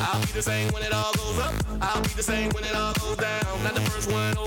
I'll 0.00 0.20
be 0.20 0.32
the 0.32 0.42
same 0.42 0.68
when 0.72 0.82
it 0.82 0.92
all 0.92 1.12
goes 1.12 1.38
up. 1.38 1.54
I'll 1.80 2.02
be 2.02 2.08
the 2.08 2.22
same 2.22 2.50
when 2.50 2.64
it 2.64 2.74
all 2.74 2.92
goes 2.94 3.16
down. 3.16 3.62
Not 3.62 3.74
the 3.74 3.80
first 3.82 4.10
one 4.10 4.38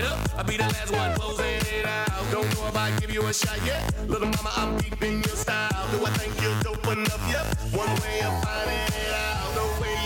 it 0.00 0.06
up. 0.06 0.18
I'll 0.36 0.44
be 0.44 0.56
the 0.56 0.62
last 0.62 0.92
one 0.92 1.14
closing 1.16 1.60
it 1.78 1.86
out. 1.86 2.08
Don't 2.30 2.48
know 2.54 2.68
if 2.68 2.76
I 2.76 2.90
give 3.00 3.12
you 3.12 3.26
a 3.26 3.32
shot 3.32 3.58
yet. 3.64 3.82
Little 4.08 4.28
mama, 4.28 4.52
I'm 4.56 4.80
keeping 4.80 5.22
your 5.24 5.36
style. 5.36 5.86
Do 5.92 6.04
I 6.04 6.10
think 6.10 6.40
you're 6.40 6.60
dope 6.62 6.86
enough? 6.86 7.22
Yep. 7.30 7.46
One 7.74 7.92
way 8.00 8.20
of 8.22 8.44
finding 8.44 8.86
it 9.02 9.14
out 9.14 9.19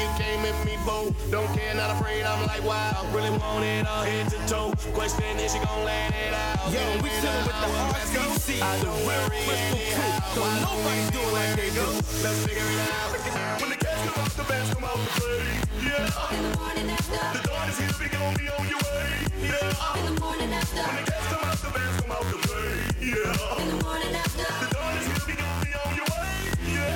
you 0.04 0.10
came 0.20 0.44
at 0.44 0.56
me 0.66 0.76
bold. 0.84 1.14
Don't 1.30 1.48
care, 1.56 1.74
not 1.74 1.90
afraid, 1.96 2.22
I'm 2.24 2.46
like, 2.46 2.62
wild. 2.64 3.08
Really 3.14 3.30
want 3.30 3.64
it 3.64 3.86
all 3.86 4.04
head 4.04 4.28
to 4.30 4.38
toe. 4.46 4.72
Question 4.92 5.38
is, 5.40 5.54
you 5.54 5.62
gon' 5.64 5.84
let 5.84 6.12
it 6.12 6.34
out. 6.34 6.72
Yo, 6.72 6.82
we 7.02 7.08
chillin' 7.20 7.44
with 7.48 7.58
the 7.64 7.70
RCC. 7.72 8.60
I 8.60 8.76
don't 8.84 9.00
worry, 9.08 9.40
anyhow. 9.48 10.34
Don't 10.36 10.56
nobody 10.60 11.02
do 11.14 11.20
it 11.24 11.32
like 11.32 11.52
they 11.56 11.70
do. 11.72 11.86
Let's 12.20 12.40
figure 12.44 12.68
it 12.68 12.90
out. 12.92 13.08
When 13.60 13.70
the 13.70 13.78
cash 13.80 14.00
come 14.04 14.18
out, 14.20 14.32
the 14.36 14.44
bands 14.44 14.74
come 14.74 14.84
out 14.84 14.98
the 15.04 15.12
play. 15.16 15.44
Yeah. 15.88 16.36
In 16.36 16.42
the 16.44 16.52
morning 16.58 16.90
after. 16.90 17.24
The 17.38 17.48
dawn 17.48 17.68
is 17.70 17.78
here, 17.78 17.94
we 18.00 18.06
gon' 18.12 18.34
be 18.36 18.46
on 18.52 18.64
your 18.68 18.82
way. 18.92 19.08
Yeah. 19.40 19.98
In 19.98 20.04
the 20.14 20.20
morning 20.20 20.52
after. 20.52 20.82
When 20.84 20.96
the 21.00 21.10
cash 21.10 21.26
come 21.32 21.44
out, 21.48 21.58
the 21.64 21.70
bands 21.72 21.96
come 22.00 22.12
out 22.12 22.26
the 22.28 22.38
play. 22.44 22.72
Yeah. 23.00 23.62
In 23.62 23.68
the 23.72 23.84
morning 23.84 24.14
after. 24.14 24.73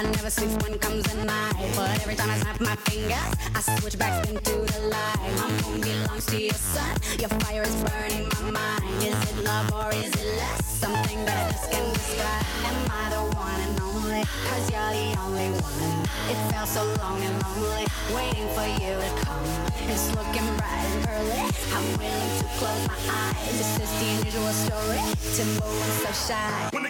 I 0.00 0.02
never 0.04 0.30
sleep 0.30 0.50
when 0.62 0.78
comes 0.78 1.04
the 1.12 1.24
night. 1.26 1.52
But 1.76 1.90
every 2.00 2.14
time 2.14 2.30
I 2.30 2.38
snap 2.38 2.58
my 2.58 2.74
fingers, 2.88 3.36
I 3.54 3.60
switch 3.60 3.98
back 3.98 4.26
into 4.30 4.64
the 4.72 4.80
light. 4.88 5.30
My 5.36 5.48
moon 5.60 5.82
belongs 5.82 6.24
to 6.32 6.40
your 6.40 6.54
sun. 6.54 6.96
Your 7.18 7.28
fire 7.44 7.64
is 7.64 7.76
burning 7.84 8.26
my 8.32 8.50
mind. 8.50 9.04
Is 9.04 9.12
it 9.12 9.44
love 9.44 9.68
or 9.74 9.92
is 9.92 10.08
it 10.08 10.38
lust? 10.40 10.80
Something 10.80 11.22
that 11.26 11.36
I 11.36 11.52
just 11.52 11.70
can't 11.70 11.92
describe. 11.92 12.44
Am 12.64 12.78
I 12.88 13.04
the 13.12 13.22
one 13.36 13.60
and 13.60 13.80
only? 13.80 14.24
Cause 14.48 14.64
you're 14.72 14.92
the 14.96 15.20
only 15.20 15.52
one. 15.60 15.92
It 16.32 16.38
felt 16.48 16.68
so 16.68 16.82
long 16.96 17.20
and 17.20 17.36
lonely, 17.44 17.84
waiting 18.16 18.48
for 18.56 18.64
you 18.80 18.96
to 18.96 19.10
come. 19.20 19.44
It's 19.84 20.08
looking 20.16 20.48
bright 20.56 20.80
and 20.96 21.08
early. 21.12 21.44
I'm 21.76 21.86
willing 22.00 22.32
to 22.40 22.46
close 22.56 22.82
my 22.88 22.96
eyes. 23.04 23.52
This 23.52 23.72
is 23.84 23.90
the 24.00 24.08
unusual 24.16 24.52
story. 24.64 25.04
Timbo 25.36 25.68
and 25.68 25.92
so 26.00 26.32
shy. 26.32 26.89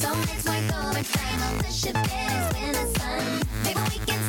So 0.00 0.14
the 1.58 1.70
ship. 1.70 1.94
Maybe 3.64 3.80
we 3.90 3.98
can. 4.06 4.20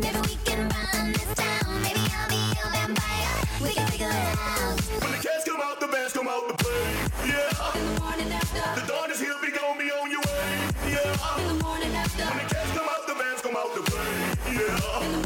Maybe 0.00 0.20
we 0.20 0.36
can 0.44 0.68
run 0.68 1.12
this 1.12 1.34
town. 1.34 1.82
Maybe 1.82 2.00
I'll 2.16 2.28
be 2.28 2.40
vampire. 2.72 3.34
We 3.62 3.72
can 3.74 3.86
it 4.10 4.38
out. 4.38 4.80
When 5.02 5.12
the 5.12 5.18
cats 5.18 5.44
come 5.44 5.60
out, 5.60 5.80
the 5.80 5.86
bands 5.86 6.12
come 6.12 6.28
out 6.28 6.48
to 6.48 6.54
play. 6.64 6.94
Yeah. 7.26 7.78
In 7.78 7.94
the 7.94 8.00
morning 8.00 8.32
after. 8.32 8.80
The 8.80 8.86
dawn 8.86 9.10
is 9.10 9.20
here, 9.20 9.36
be 9.40 9.50
be 9.78 9.90
on 9.92 10.10
your 10.10 10.20
way. 10.20 10.70
Yeah. 10.90 11.38
In 11.38 11.58
the 11.58 11.64
morning 11.64 11.94
after. 11.94 12.24
When 12.24 12.38
the 12.38 12.54
cats 12.54 12.72
come 12.72 12.88
out, 12.88 13.06
the 13.06 13.14
bands 13.14 13.42
come 13.42 13.56
out 13.56 13.74
to 13.76 13.82
play. 13.82 14.56
Yeah. 14.56 15.25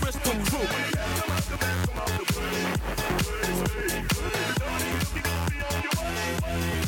We'll 6.51 6.81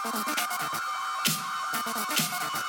Thank 0.00 0.28
you. 2.62 2.67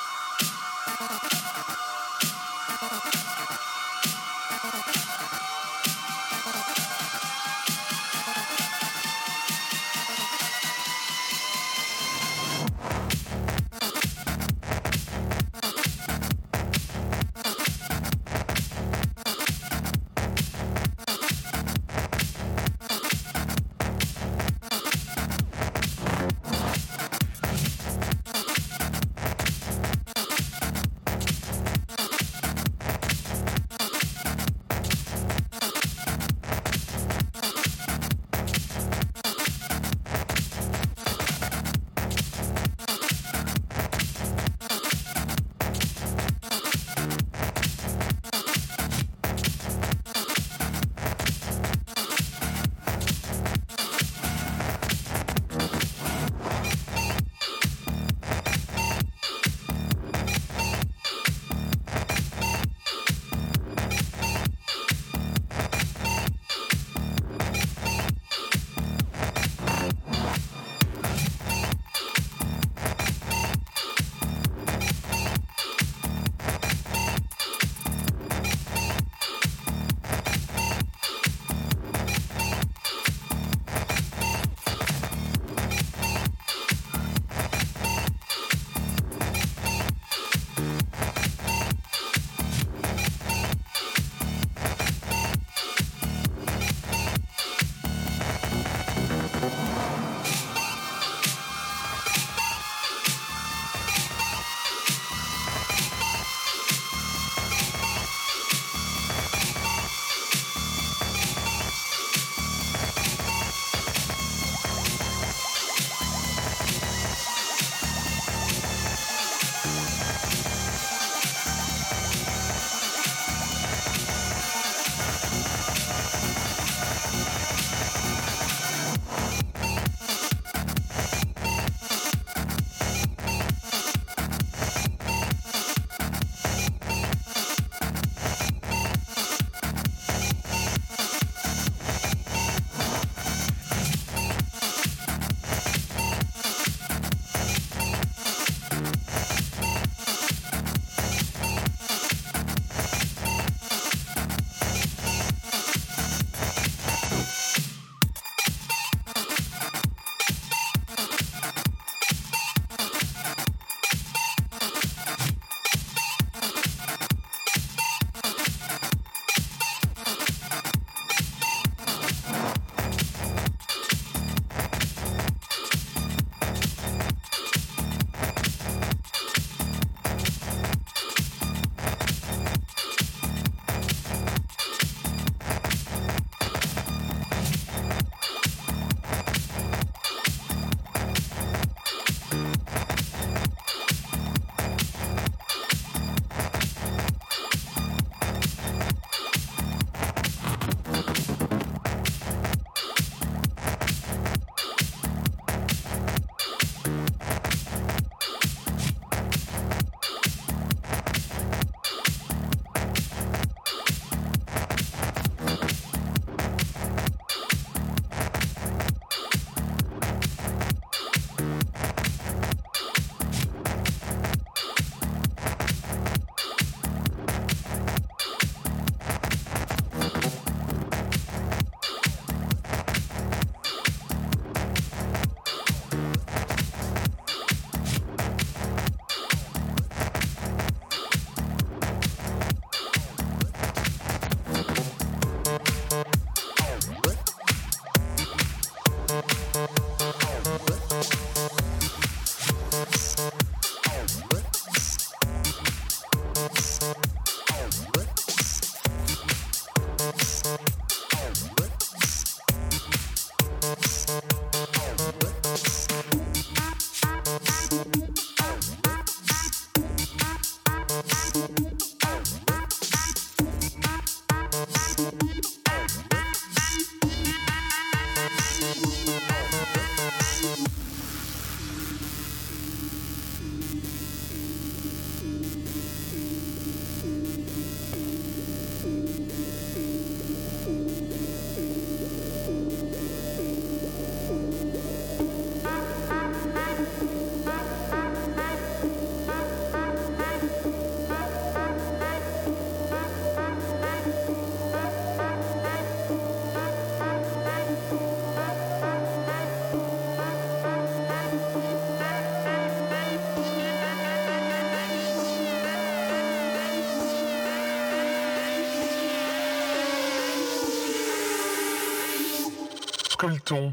feuilleton 323.30 323.72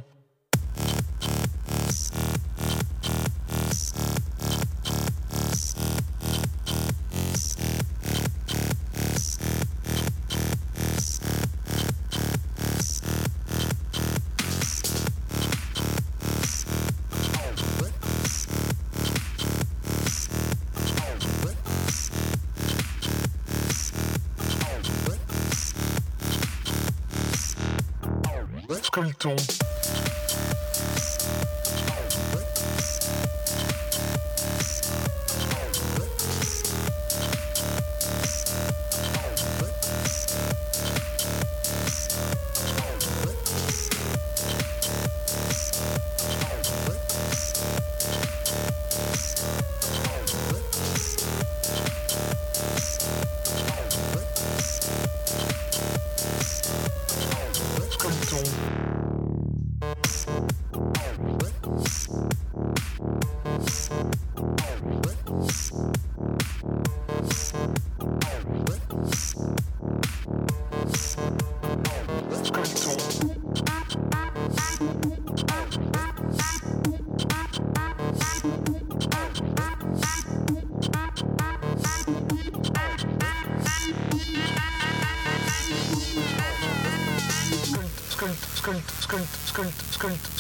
Cochon. 29.27 29.56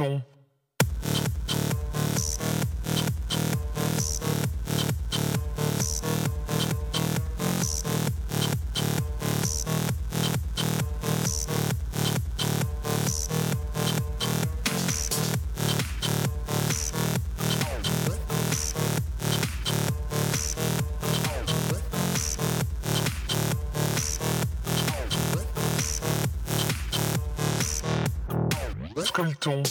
Python. 0.00 0.22
comme 29.20 29.34
ton. 29.34 29.62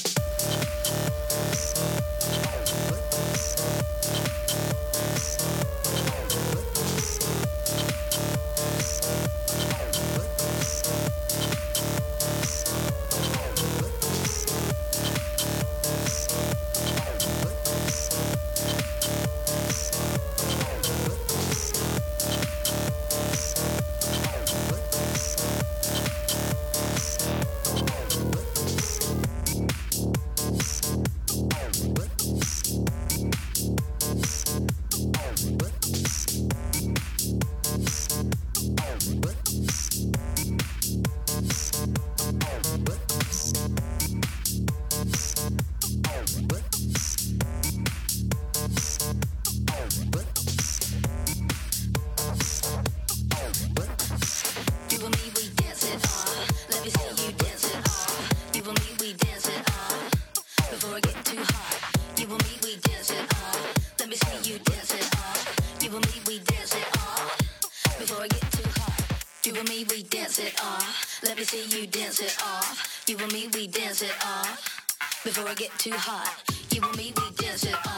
You 73.10 73.18
and 73.18 73.34
me, 73.34 73.48
we 73.56 73.66
dance 73.66 74.04
it 74.04 74.14
off. 74.24 74.86
Before 75.24 75.48
I 75.48 75.56
get 75.56 75.72
too 75.80 75.90
hot, 75.96 76.44
you 76.70 76.84
and 76.84 76.96
me, 76.96 77.12
we 77.18 77.32
dance 77.44 77.66
it 77.66 77.74
off. 77.74 77.89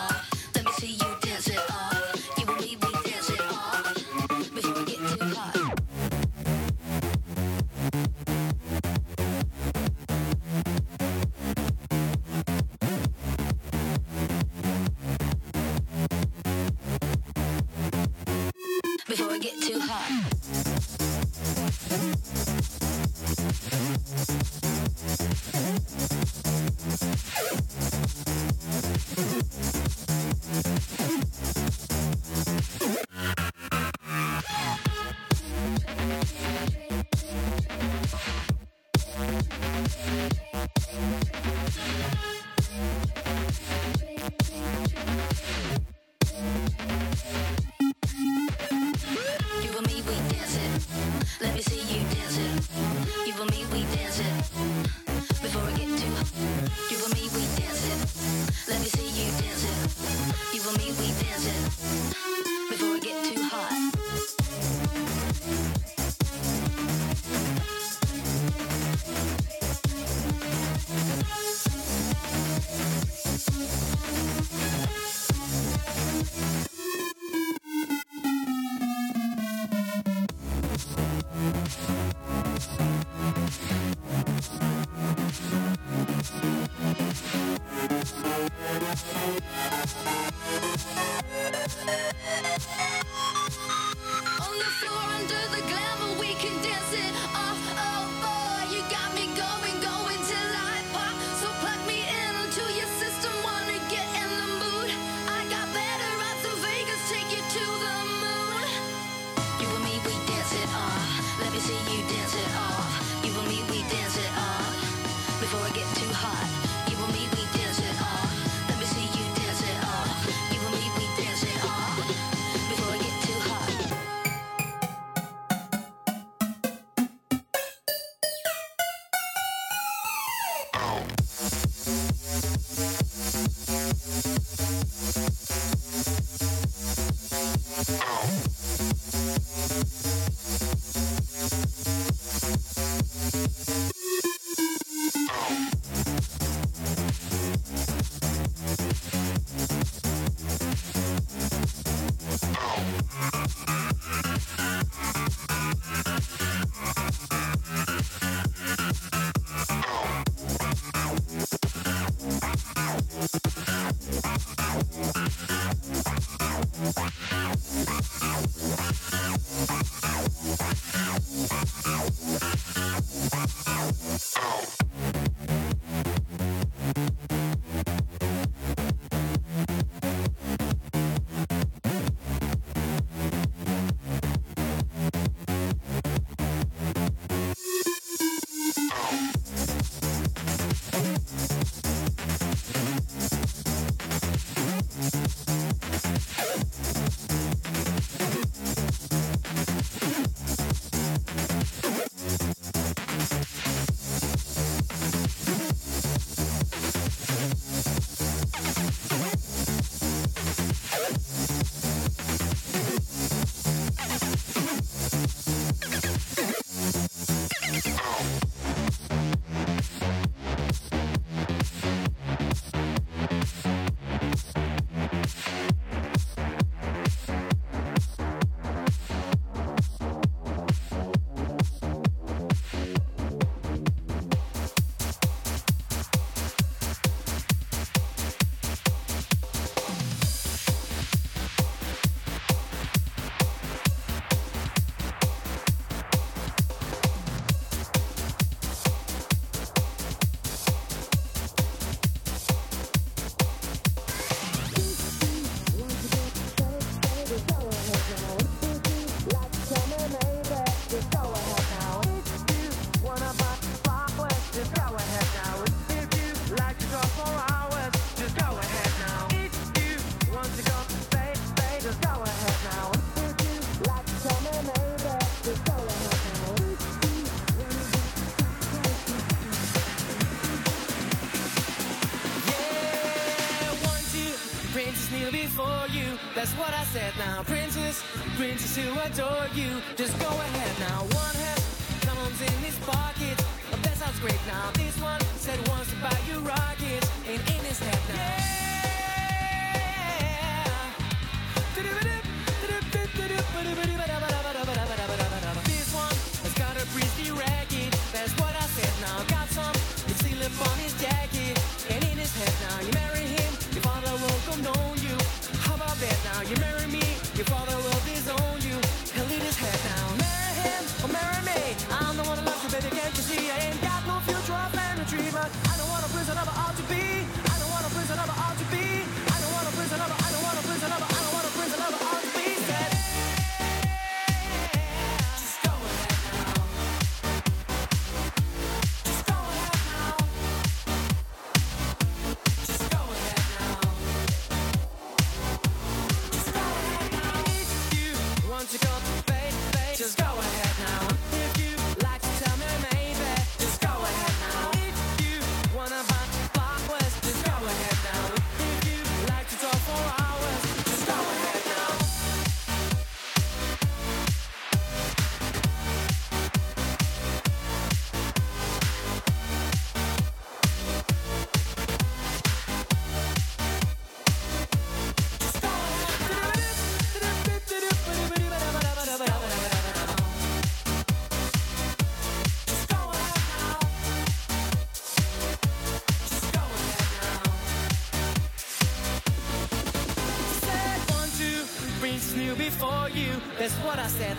That's 286.34 286.54
what 286.54 286.74
I 286.74 286.84
said 286.86 287.14
now, 287.18 287.44
princess, 287.44 288.04
princess 288.38 288.78
who 288.78 288.98
adore 289.00 289.48
you. 289.54 289.82
Just 289.98 290.18
go 290.18 290.30
ahead 290.30 290.80
now. 290.80 291.02
One 291.02 291.36
hand 291.36 291.62
comes 292.02 292.42
in 292.42 292.54
his 292.64 292.78
pocket. 292.88 293.36
Oh, 293.74 293.80
that 293.84 293.98
sounds 293.98 294.20
great 294.22 294.40
now. 294.48 294.72
This 294.72 294.98
one 295.02 295.20
said 295.36 295.60
wants 295.68 295.90
to 295.92 295.98
buy 295.98 296.18
you 296.30 296.40
rockets. 296.40 297.10
And 297.28 297.42
in 297.42 297.66
his 297.66 297.80
head 297.80 298.00
now. 298.16 298.16
Yeah. 298.16 298.51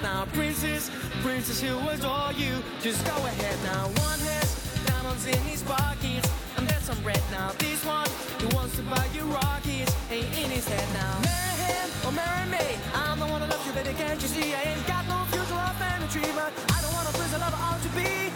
Now. 0.02 0.24
Princess, 0.32 0.90
princess 1.22 1.60
who 1.60 1.76
adore 1.88 2.32
you. 2.36 2.62
Just 2.80 3.04
go 3.04 3.16
ahead 3.26 3.58
now. 3.64 3.88
One 4.06 4.20
has 4.30 4.48
diamonds 4.86 5.26
in 5.26 5.38
his 5.42 5.62
pockets. 5.62 6.28
And 6.56 6.68
that's 6.68 6.86
some 6.86 7.02
red 7.04 7.20
now. 7.30 7.50
This 7.58 7.84
one, 7.84 8.08
he 8.38 8.46
wants 8.54 8.76
to 8.76 8.82
buy 8.82 9.06
you 9.12 9.22
rockets. 9.22 9.92
Ain't 10.10 10.26
in 10.38 10.50
his 10.50 10.68
head 10.68 10.88
now. 10.94 11.14
Marry 11.26 11.56
him 11.66 11.88
or 12.06 12.12
marry 12.12 12.46
me. 12.50 12.66
I'm 12.94 13.18
the 13.18 13.26
one 13.26 13.40
that 13.40 13.50
loves 13.50 13.66
you, 13.66 13.72
baby. 13.72 13.94
Can't 13.98 14.20
you 14.22 14.28
see? 14.28 14.54
I 14.54 14.62
ain't 14.62 14.86
got 14.86 15.06
no 15.08 15.18
future 15.32 15.58
family 15.82 16.08
tree, 16.08 16.32
but 16.34 16.52
I 16.70 16.78
don't 16.82 16.94
wanna 16.94 17.12
lose 17.18 17.32
a 17.34 17.38
lover 17.38 17.58
out 17.58 17.82
to 17.82 17.88
be. 17.98 18.31